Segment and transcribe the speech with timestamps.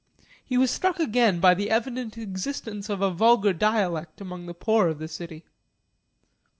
[0.43, 4.87] He was struck again by the evident existence of a vulgar dialect among the poor
[4.87, 5.45] of the city.